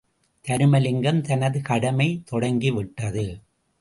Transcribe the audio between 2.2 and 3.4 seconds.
தொடங்கிவிட்டது.